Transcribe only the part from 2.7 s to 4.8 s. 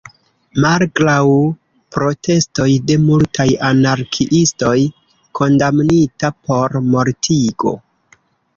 de multaj anarkiistoj,